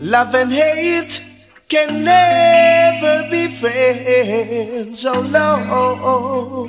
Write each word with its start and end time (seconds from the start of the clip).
Love 0.00 0.34
and 0.34 0.50
hate 0.52 1.46
can 1.68 2.04
never 2.04 3.28
be 3.30 3.48
friends. 3.48 5.04
Oh 5.06 5.22
no. 5.22 6.68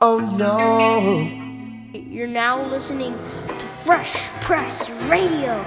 Oh 0.00 0.18
no. 0.36 1.98
You're 1.98 2.26
now 2.26 2.64
listening 2.66 3.12
to 3.12 3.66
Fresh 3.66 4.28
Press 4.40 4.90
Radio. 5.08 5.64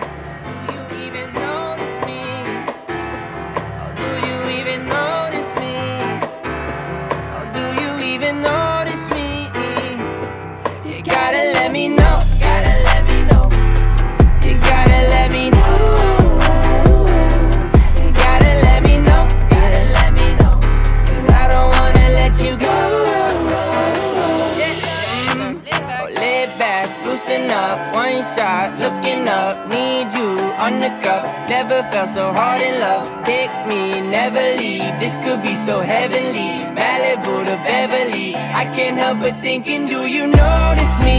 The 30.90 31.04
cuff. 31.04 31.26
Never 31.50 31.84
felt 31.92 32.10
so 32.10 32.32
hard 32.32 32.62
in 32.62 32.80
love. 32.80 33.06
Take 33.24 33.54
me, 33.68 34.02
never 34.02 34.42
leave. 34.58 34.94
This 35.00 35.16
could 35.24 35.42
be 35.42 35.56
so 35.56 35.82
heavenly. 35.82 36.52
Malibu 36.78 37.36
to 37.48 37.56
Beverly. 37.68 38.36
I 38.36 38.66
can't 38.76 38.98
help 38.98 39.20
but 39.20 39.36
thinking, 39.42 39.88
do 39.88 40.06
you 40.06 40.28
notice 40.28 40.96
me? 41.08 41.18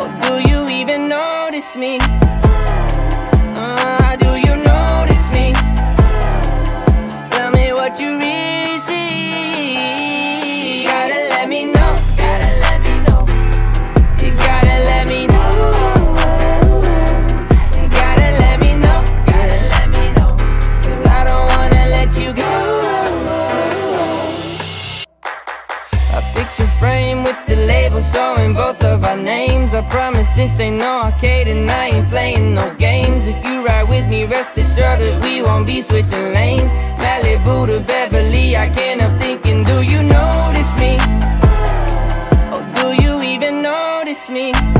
Or 0.00 0.08
do 0.24 0.34
you 0.48 0.68
even 0.68 1.08
notice 1.08 1.76
me? 1.76 1.98
Uh, 3.62 4.16
do 4.16 4.30
you 4.46 4.54
notice 4.56 5.26
me? 5.36 5.52
Tell 7.30 7.50
me 7.52 7.72
what 7.72 8.00
you 8.00 8.18
really 8.18 8.51
showing 28.52 28.54
both 28.54 28.84
of 28.84 29.04
our 29.04 29.16
names. 29.16 29.74
I 29.74 29.82
promise 29.88 30.34
this 30.34 30.60
ain't 30.60 30.78
no 30.78 31.02
arcade 31.04 31.48
and 31.48 31.70
I 31.70 31.88
ain't 31.88 32.08
playing 32.08 32.54
no 32.54 32.74
games. 32.76 33.28
If 33.28 33.44
you 33.44 33.64
ride 33.64 33.88
with 33.88 34.06
me, 34.08 34.24
rest 34.24 34.56
assured 34.58 35.00
that 35.00 35.22
we 35.22 35.42
won't 35.42 35.66
be 35.66 35.80
switching 35.80 36.32
lanes. 36.32 36.72
Malibu 36.98 37.66
to 37.66 37.80
Beverly, 37.80 38.56
I 38.56 38.68
can't 38.68 39.00
help 39.00 39.20
thinking, 39.20 39.64
do 39.64 39.82
you 39.82 40.02
notice 40.02 40.76
me? 40.78 40.96
Or 42.52 42.62
do 42.76 43.02
you 43.02 43.22
even 43.22 43.62
notice 43.62 44.30
me? 44.30 44.71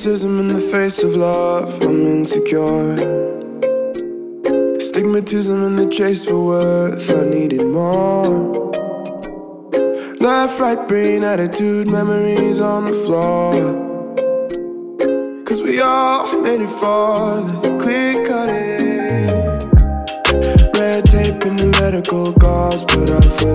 Stigmatism 0.00 0.40
in 0.40 0.48
the 0.54 0.62
face 0.72 1.02
of 1.02 1.14
love, 1.14 1.82
I'm 1.82 2.06
insecure. 2.06 2.96
Stigmatism 4.78 5.66
in 5.66 5.76
the 5.76 5.86
chase 5.90 6.24
for 6.24 6.42
worth, 6.42 7.10
I 7.10 7.26
needed 7.26 7.66
more. 7.66 8.72
Left, 10.18 10.58
right, 10.58 10.88
brain, 10.88 11.22
attitude, 11.22 11.90
memories 11.90 12.62
on 12.62 12.84
the 12.84 12.94
floor. 13.04 13.52
Cause 15.44 15.60
we 15.60 15.82
all 15.82 16.40
made 16.40 16.62
it 16.62 16.70
for 16.80 17.42
the 17.60 17.76
clear 17.78 18.24
cutting. 18.26 19.28
Red 20.80 21.04
tape 21.04 21.44
in 21.44 21.56
the 21.56 21.66
medical 21.78 22.32
cause, 22.32 22.84
but 22.84 23.10
I 23.10 23.20
for 23.36 23.52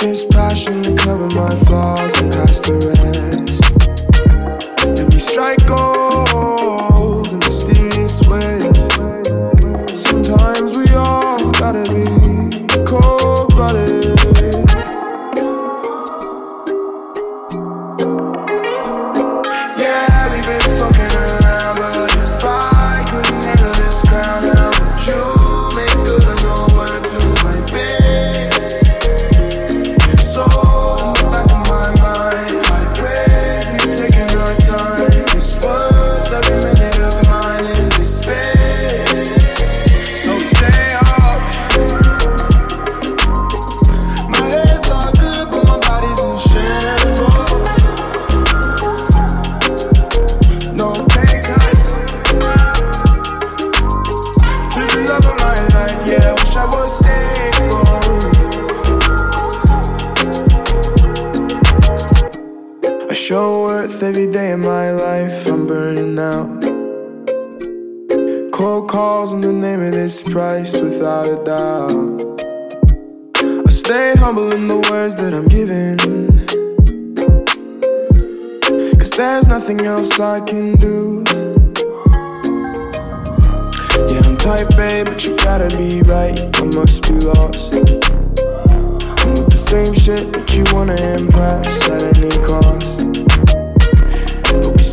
less 0.00 0.24
passion 0.30 0.82
to 0.84 0.94
cover 0.94 1.26
my 1.34 1.54
flaws 1.66 2.20
and 2.20 2.32
past 2.32 2.64
the 2.64 2.74
rest. 2.74 3.67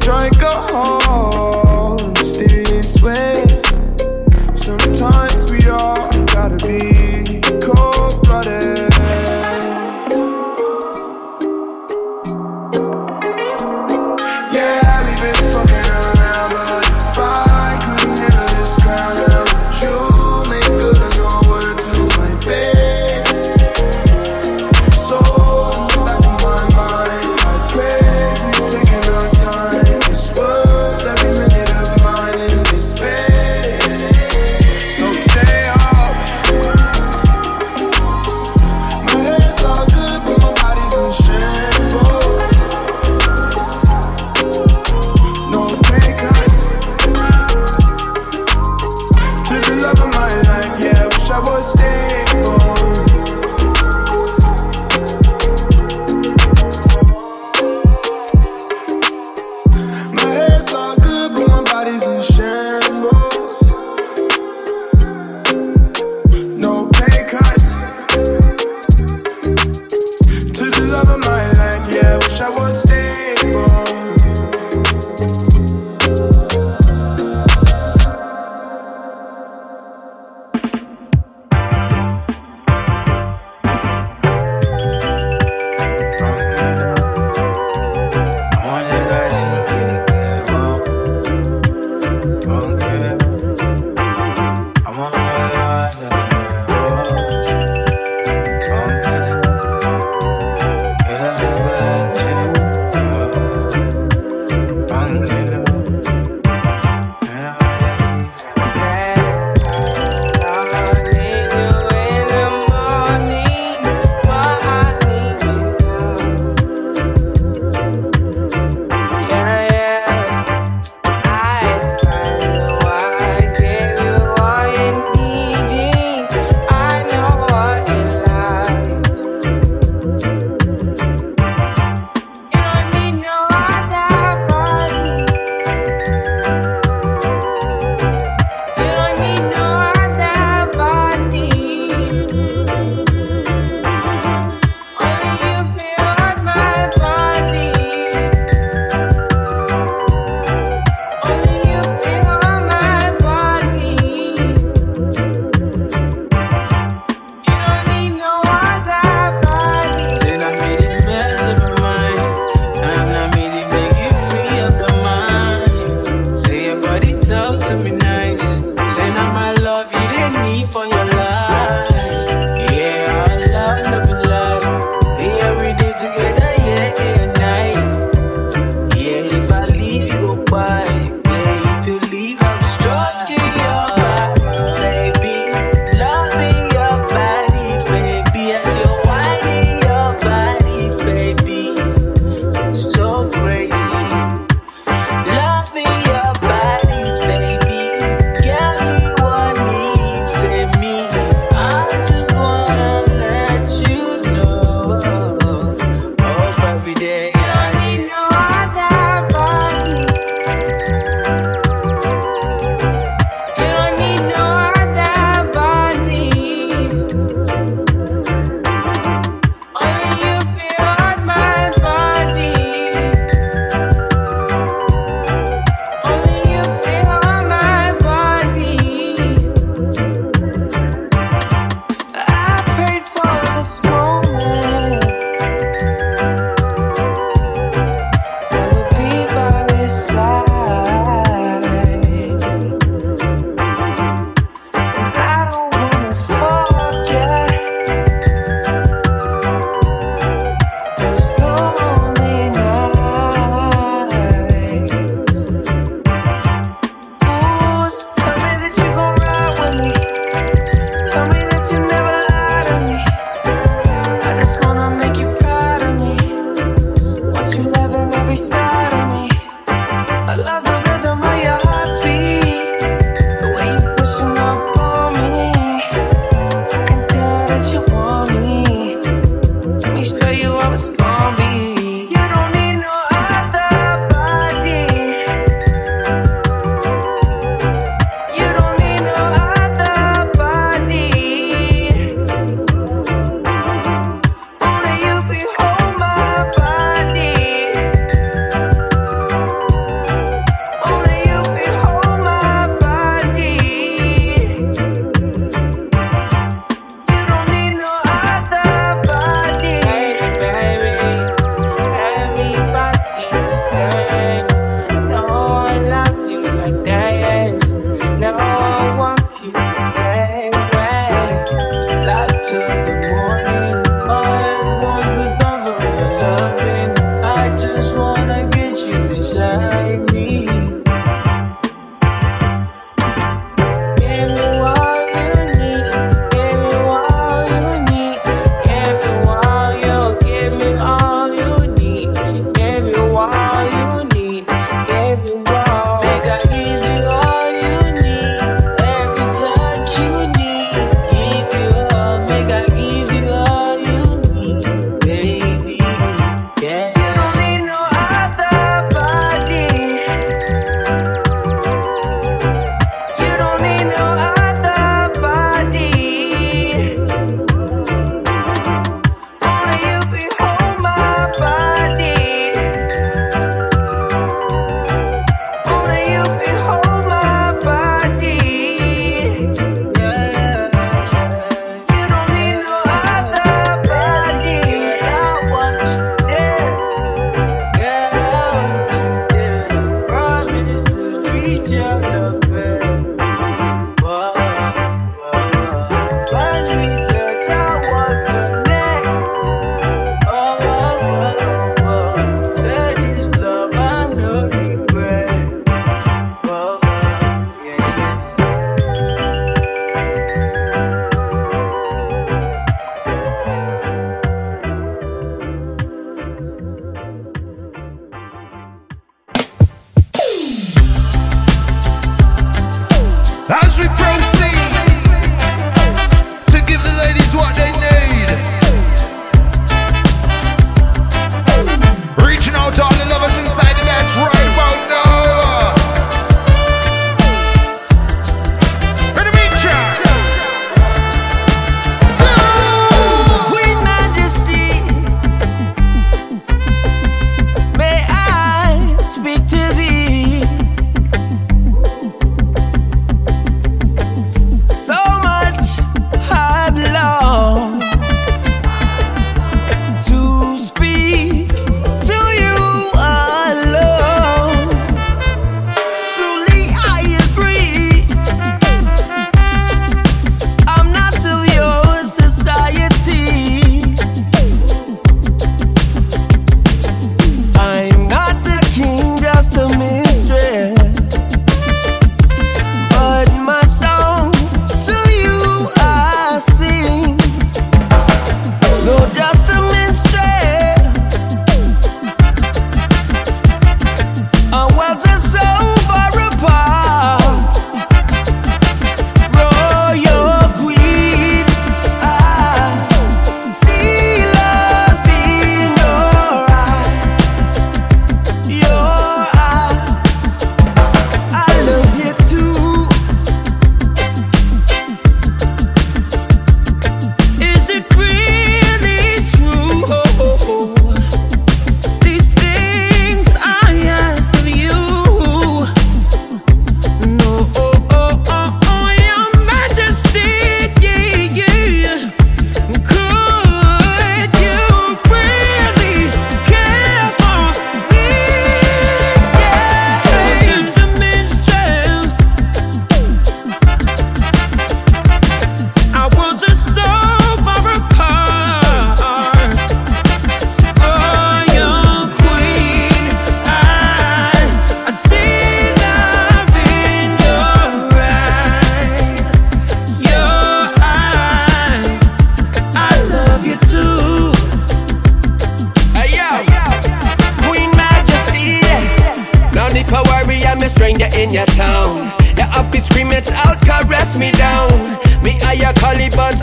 strike 0.05 0.44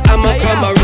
I'ma 0.08 0.36
come 0.38 0.64
around. 0.64 0.81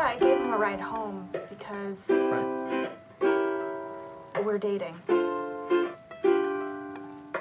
Yeah, 0.00 0.06
I 0.06 0.16
gave 0.16 0.38
him 0.38 0.50
a 0.50 0.56
ride 0.56 0.80
home 0.80 1.28
because 1.50 2.08
right. 2.08 2.88
we're 4.42 4.56
dating. 4.56 4.98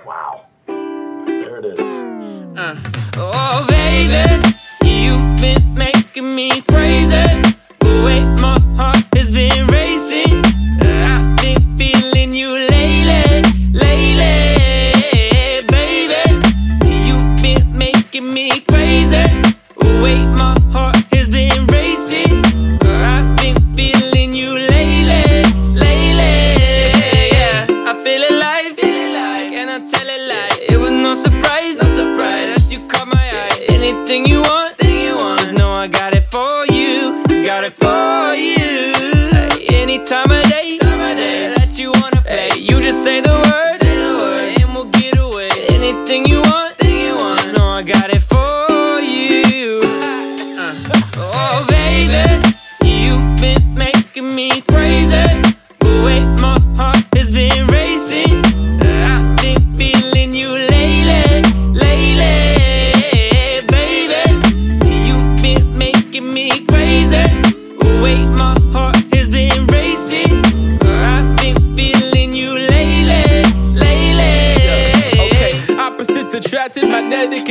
Wow. 0.06 0.46
There 0.68 1.60
it 1.60 1.66
is. 1.80 1.88
Uh, 2.60 2.76
oh, 3.16 3.66
baby, 3.70 4.44
you've 4.84 5.40
been 5.40 5.74
making 5.74 6.36
me 6.36 6.62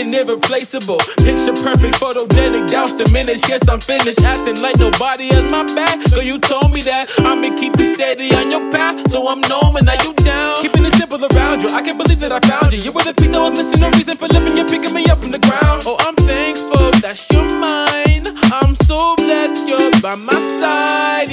and 0.09 0.29
irreplaceable. 0.29 0.99
Picture 1.19 1.53
perfect, 1.53 2.01
photogenic, 2.01 2.69
douse 2.69 2.93
diminished. 2.93 3.49
Yes, 3.49 3.69
I'm 3.69 3.81
finished 3.81 4.21
acting 4.23 4.61
like 4.61 4.79
nobody 4.79 5.29
has 5.29 5.51
my 5.51 5.65
back. 5.75 5.99
Girl, 6.11 6.23
you 6.23 6.39
told 6.39 6.73
me 6.73 6.83
that 6.83 7.09
I'ma 7.21 7.55
keep 7.57 7.79
you 7.79 7.95
steady 7.95 8.35
on 8.35 8.51
your 8.51 8.71
path, 8.71 9.11
so 9.11 9.29
I'm 9.29 9.41
known 9.43 9.75
when 9.75 9.85
now 9.85 9.97
you 10.03 10.15
down. 10.15 10.57
Keeping 10.61 10.85
it 10.85 10.95
simple 10.95 11.21
around 11.21 11.63
you, 11.63 11.69
I 11.69 11.83
can't 11.83 11.99
believe 11.99 12.21
that 12.21 12.33
I 12.33 12.41
found 12.41 12.73
you. 12.73 12.81
You 12.81 12.93
me 12.93 13.07
a 13.07 13.15
piece, 13.15 13.35
I 13.35 13.49
was 13.49 13.59
missing, 13.59 13.81
no 13.81 13.91
reason 13.91 14.17
for 14.17 14.29
living. 14.29 14.57
You're 14.57 14.69
picking 14.69 14.95
me 14.95 15.05
up 15.07 15.19
from 15.19 15.31
the 15.31 15.39
reason. 15.39 15.83
Oh, 15.85 15.97
but 16.01 17.29
your 17.29 17.49
love 19.79 20.09
come 20.09 20.09
and 20.09 20.25
goes 20.25 20.63
like 20.63 21.29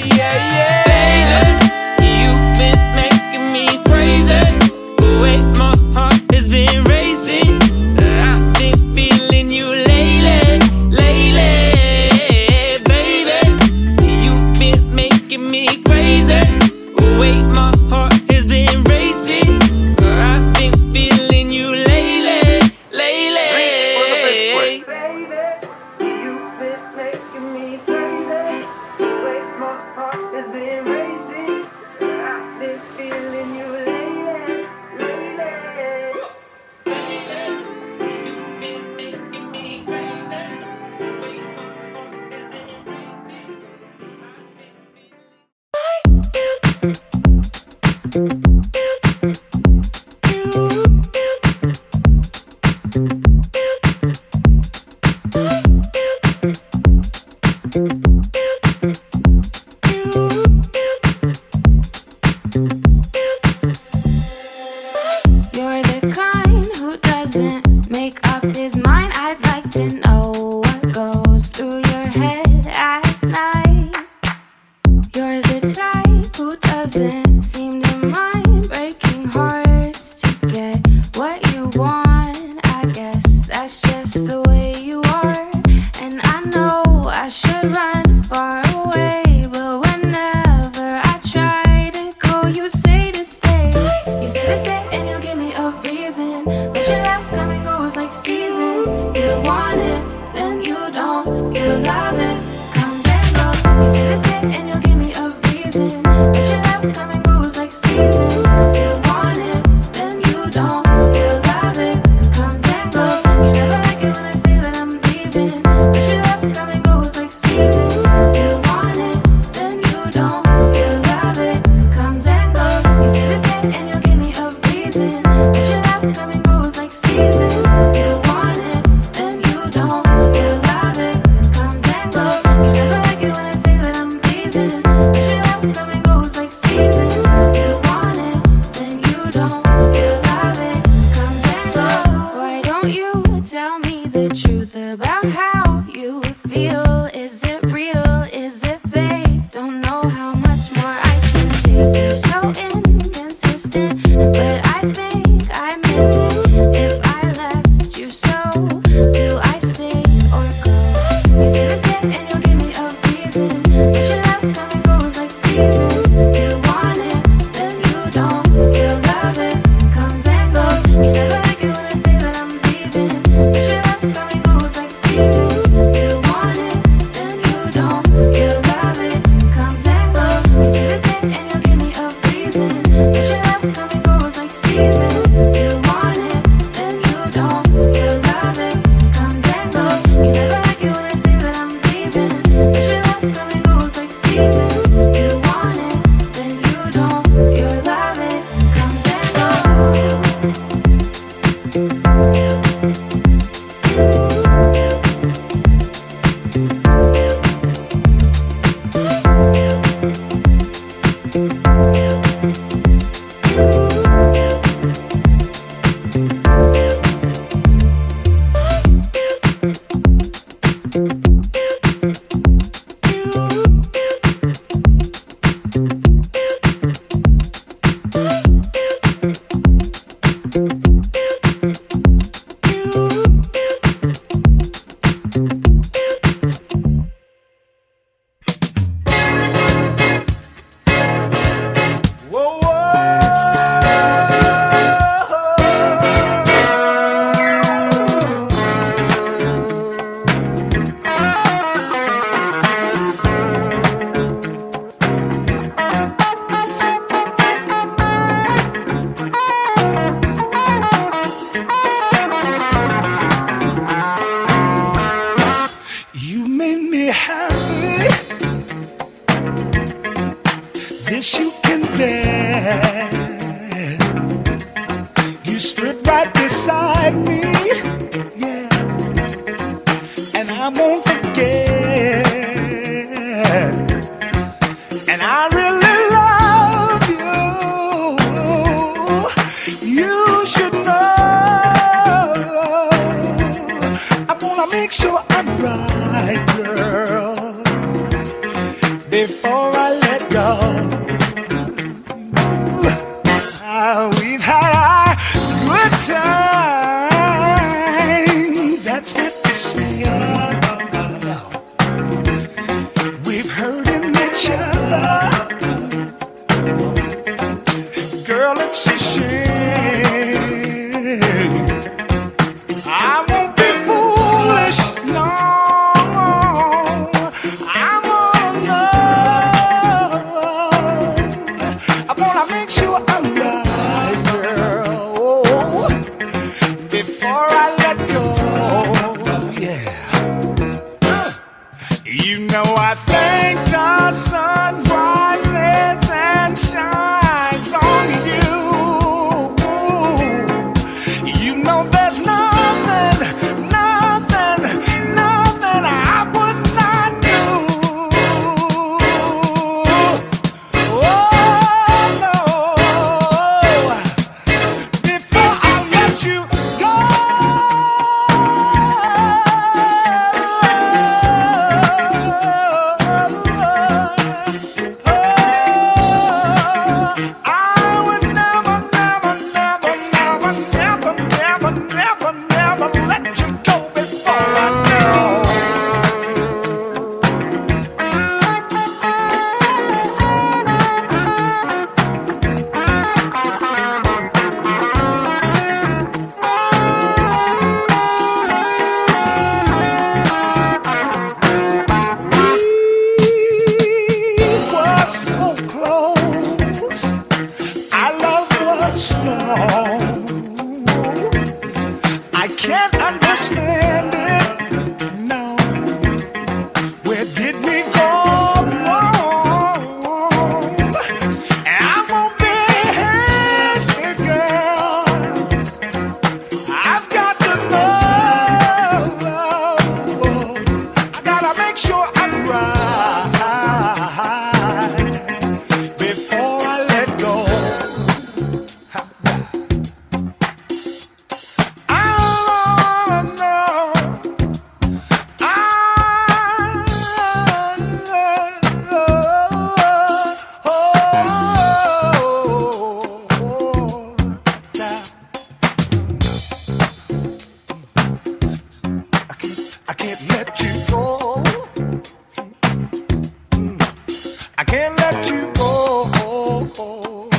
you 465.28 465.52
go. 465.54 467.35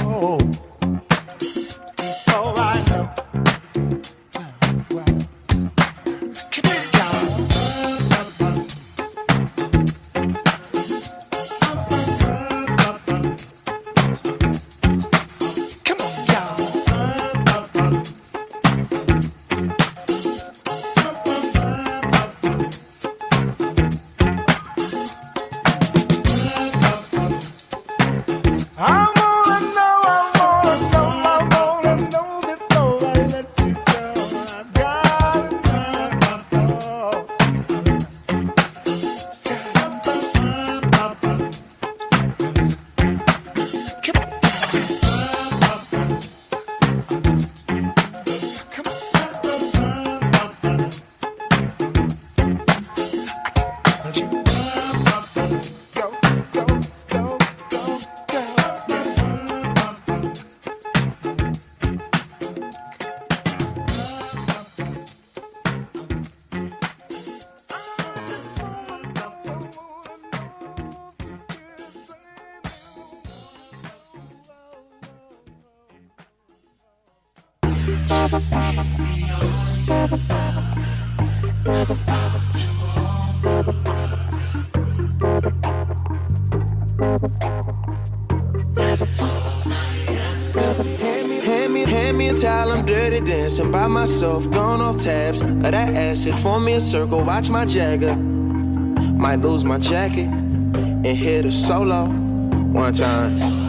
Dancing 93.27 93.71
by 93.71 93.87
myself, 93.87 94.49
gone 94.51 94.81
off 94.81 94.97
tabs 94.97 95.41
of 95.41 95.61
that 95.61 95.73
acid. 95.73 96.35
Form 96.35 96.65
me 96.65 96.73
a 96.73 96.79
circle, 96.79 97.23
watch 97.23 97.49
my 97.49 97.65
jagger. 97.65 98.15
Might 98.15 99.39
lose 99.39 99.63
my 99.63 99.77
jacket 99.77 100.27
and 100.27 101.05
hit 101.05 101.45
a 101.45 101.51
solo 101.51 102.05
one 102.05 102.93
time. 102.93 103.66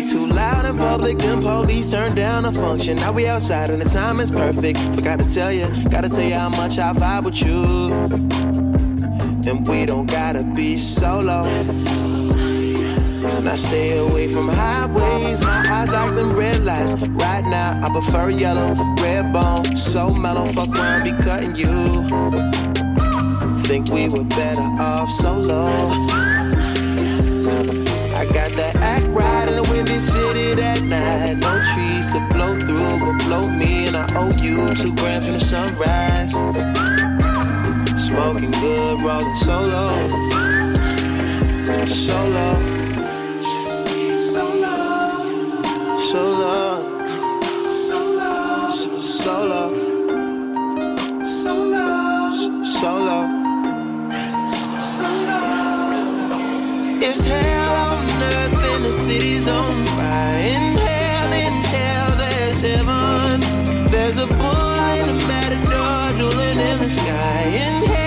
We 0.00 0.06
too 0.06 0.26
loud 0.26 0.64
in 0.64 0.78
public, 0.78 1.18
them 1.18 1.42
police 1.42 1.90
turn 1.90 2.14
down 2.14 2.44
the 2.44 2.52
function. 2.52 2.96
Now 2.96 3.12
we 3.12 3.26
outside 3.26 3.68
and 3.68 3.82
the 3.82 3.88
time 3.88 4.18
is 4.18 4.30
perfect. 4.30 4.78
Forgot 4.94 5.20
to 5.20 5.30
tell 5.30 5.52
you, 5.52 5.66
gotta 5.90 6.08
tell 6.08 6.22
you 6.22 6.32
how 6.32 6.48
much 6.48 6.78
I 6.78 6.94
vibe 6.94 7.26
with 7.26 7.42
you. 7.42 7.92
And 9.46 9.68
we 9.68 9.84
don't 9.84 10.06
gotta 10.06 10.42
be 10.42 10.74
solo. 10.74 11.42
I 13.46 13.56
stay 13.56 13.98
away 13.98 14.32
from 14.32 14.48
highways. 14.48 15.42
My 15.42 15.66
eyes 15.68 15.90
like 15.90 16.14
them 16.14 16.32
red 16.32 16.64
lights. 16.64 17.06
Right 17.08 17.44
now, 17.44 17.78
I 17.84 17.92
prefer 17.92 18.30
yellow, 18.30 18.74
red 19.02 19.34
bone, 19.34 19.76
so 19.76 20.08
mellow. 20.08 20.46
Fuck 20.46 20.70
around, 20.78 21.04
be 21.04 21.12
cutting 21.22 21.54
you. 21.54 21.68
Think 23.64 23.90
we 23.90 24.08
were 24.08 24.24
better 24.24 24.62
off 24.80 25.10
solo. 25.10 25.64
I 28.20 28.24
got 28.32 28.50
that 28.52 28.76
act 28.76 29.06
right 29.06 29.29
through, 32.60 32.98
but 32.98 33.24
blow 33.24 33.48
me, 33.50 33.86
and 33.86 33.96
I 33.96 34.06
owe 34.16 34.30
you 34.42 34.54
two 34.74 34.94
grams 34.94 35.24
from 35.24 35.34
the 35.34 35.40
sunrise. 35.40 36.32
Smoking 38.06 38.50
good, 38.52 39.00
rolling 39.02 39.36
solo. 39.36 40.08
Solo. 41.86 42.80
solo, 46.10 46.82
solo, 47.70 48.28
solo, 49.08 49.70
solo, 51.24 51.94
solo, 52.64 53.28
solo. 54.84 55.30
It's 57.00 57.24
hell 57.24 57.74
on 57.76 58.10
earth 58.22 58.64
and 58.72 58.84
the 58.84 58.92
city's 58.92 59.46
on 59.46 59.86
fire. 59.86 60.38
In 60.38 60.76
hell, 60.76 61.32
heaven. 62.60 63.40
There's 63.86 64.18
a 64.18 64.26
bull 64.26 64.36
and 64.38 65.10
a 65.10 65.26
matador 65.26 66.18
dueling 66.18 66.60
in 66.60 66.78
the 66.78 66.88
sky. 66.88 67.42
In 67.46 67.99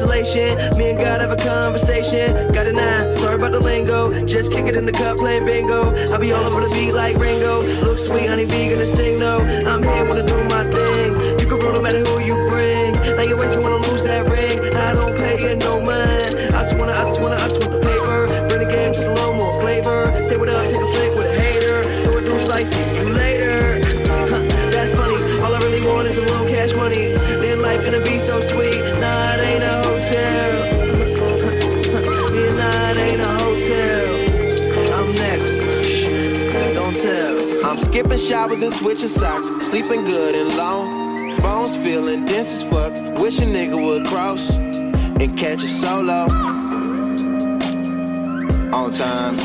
constellation, 0.00 0.56
me 0.78 0.90
and 0.90 0.98
God 0.98 1.20
have 1.20 1.30
a 1.30 1.36
conversation. 1.36 2.52
Got 2.52 2.66
a 2.66 2.72
nine, 2.72 3.12
sorry 3.14 3.34
about 3.34 3.52
the 3.52 3.60
lingo. 3.60 4.24
Just 4.24 4.50
kick 4.50 4.66
it 4.66 4.76
in 4.76 4.86
the 4.86 4.92
cup, 4.92 5.18
playing 5.18 5.44
bingo. 5.44 5.84
I'll 6.10 6.18
be 6.18 6.32
all 6.32 6.44
over 6.44 6.60
the 6.62 6.72
beat 6.72 6.92
like 6.92 7.16
Ringo. 7.18 7.60
Look 7.82 7.98
sweet, 7.98 8.28
honey, 8.28 8.46
vegan, 8.46 8.78
this 8.78 8.90
thing, 8.90 9.18
no. 9.18 9.38
I'm 9.40 9.82
here, 9.82 10.04
wanna 10.08 10.26
do 10.26 10.42
my 10.44 10.64
thing. 10.70 11.38
You 11.38 11.46
can 11.46 11.58
rule 11.58 11.72
no 11.72 11.82
matter 11.82 11.98
who 11.98 12.18
you 12.20 12.34
bring. 12.48 12.92
Now 13.16 13.22
you 13.22 13.36
wait, 13.36 13.54
you 13.54 13.60
wanna 13.60 13.86
lose 13.88 14.04
that 14.04 14.24
ring. 14.24 14.74
I 14.74 14.94
don't 14.94 15.16
pay 15.16 15.36
you 15.38 15.56
no 15.56 15.80
mind. 15.80 16.34
I 16.54 16.62
just 16.64 16.78
wanna, 16.78 16.92
I 16.92 17.04
just 17.04 17.20
wanna, 17.20 17.36
I 17.36 17.48
just 17.48 17.60
want 17.60 17.72
the 17.72 17.80
paper. 17.80 18.26
Bring 18.48 18.66
the 18.66 18.72
game 18.72 18.92
just 18.94 19.06
a 19.06 19.12
little 19.12 19.34
more 19.34 19.60
flavor. 19.60 20.24
Say 20.24 20.36
what 20.36 20.48
up, 20.48 20.64
take 20.66 20.80
a 20.80 20.92
flick 20.94 21.12
with 21.18 21.26
a 21.26 21.40
hater. 21.40 21.82
Do 22.04 22.18
it 22.18 22.22
through 22.24 22.40
slice, 22.40 22.72
see 22.72 22.80
you 22.96 23.08
later. 23.12 23.29
I'm 36.92 37.78
skipping 37.78 38.18
showers 38.18 38.62
and 38.62 38.72
switching 38.72 39.06
socks. 39.06 39.46
Sleeping 39.64 40.04
good 40.04 40.34
and 40.34 40.56
long. 40.56 41.36
Bones 41.38 41.76
feeling 41.76 42.24
dense 42.24 42.48
as 42.48 42.62
fuck. 42.64 42.92
Wish 43.20 43.38
a 43.38 43.42
nigga 43.42 43.80
would 43.80 44.06
cross 44.06 44.56
and 44.56 45.38
catch 45.38 45.62
a 45.62 45.68
solo. 45.68 46.26
On 48.74 48.90
time. 48.90 49.36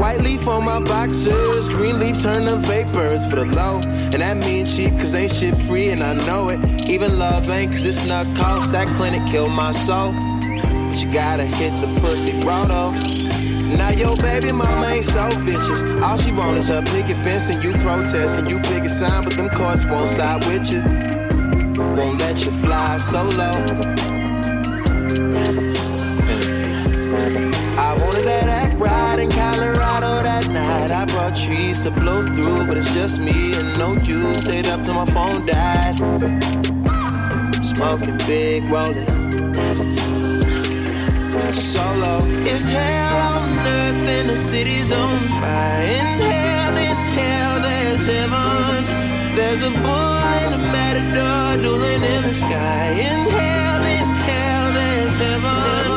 White 0.00 0.20
leaf 0.22 0.48
on 0.48 0.64
my 0.64 0.80
boxers, 0.80 1.68
green 1.68 2.00
leaf 2.00 2.20
turn 2.20 2.42
to 2.42 2.56
vapors 2.56 3.24
for 3.30 3.36
the 3.36 3.44
low. 3.44 3.76
And 3.86 4.14
that 4.14 4.36
means 4.36 4.76
cheap, 4.76 4.90
cause 4.94 5.14
ain't 5.14 5.32
shit 5.32 5.56
free, 5.56 5.90
and 5.90 6.02
I 6.02 6.14
know 6.26 6.48
it. 6.48 6.88
Even 6.88 7.20
love 7.20 7.48
ain't, 7.50 7.70
cause 7.70 7.84
it's 7.86 8.04
not 8.04 8.24
cost. 8.36 8.72
That 8.72 8.88
clinic 8.88 9.30
killed 9.30 9.54
my 9.54 9.70
soul. 9.70 10.10
But 10.10 11.00
you 11.00 11.08
gotta 11.08 11.44
hit 11.44 11.70
the 11.80 12.00
pussy 12.00 12.32
roto. 12.40 13.21
Now 13.76 13.90
your 13.90 14.16
baby 14.16 14.52
mama 14.52 14.86
ain't 14.86 15.04
so 15.04 15.28
vicious. 15.40 15.82
All 16.02 16.16
she 16.16 16.32
want 16.32 16.58
is 16.58 16.68
her 16.68 16.82
picket 16.82 17.16
fence 17.18 17.50
and 17.50 17.62
you 17.62 17.72
protest 17.74 18.38
and 18.38 18.48
you 18.48 18.58
pick 18.60 18.84
a 18.84 18.88
sign, 18.88 19.24
but 19.24 19.34
them 19.34 19.48
courts 19.50 19.84
won't 19.84 20.08
side 20.08 20.44
with 20.46 20.70
you. 20.70 20.82
Won't 21.96 22.20
let 22.20 22.44
you 22.44 22.52
fly 22.62 22.98
solo. 22.98 23.50
I 27.78 27.96
wanted 28.00 28.24
that 28.24 28.44
act 28.48 28.74
right 28.78 29.18
in 29.18 29.30
Colorado 29.30 30.22
that 30.22 30.48
night. 30.48 30.90
I 30.90 31.04
brought 31.06 31.36
trees 31.36 31.82
to 31.82 31.90
blow 31.90 32.20
through, 32.20 32.66
but 32.66 32.76
it's 32.76 32.92
just 32.92 33.20
me 33.20 33.54
and 33.54 33.78
no 33.78 33.94
you. 33.96 34.34
Stayed 34.34 34.68
up 34.68 34.84
till 34.84 34.94
my 34.94 35.06
phone 35.06 35.46
died. 35.46 35.98
Smoking 37.74 38.18
big, 38.26 38.66
rolling 38.68 39.22
solo. 41.52 42.20
It's 42.44 42.68
hell 42.68 43.41
earth 43.58 44.06
and 44.08 44.30
the 44.30 44.36
city's 44.36 44.92
on 44.92 45.28
fire. 45.40 45.82
In 45.82 46.20
hell, 46.20 46.76
in 46.76 46.96
hell, 47.16 47.60
there's 47.60 48.06
heaven. 48.06 48.84
There's 49.36 49.62
a 49.62 49.70
bull 49.70 50.16
and 50.40 50.54
a 50.54 50.58
matador 50.58 51.62
dueling 51.62 52.02
in 52.02 52.22
the 52.24 52.34
sky. 52.34 52.90
In 52.92 53.30
hell, 53.30 53.82
in 53.82 54.08
hell, 54.26 54.72
there's 54.72 55.16
heaven. 55.16 55.91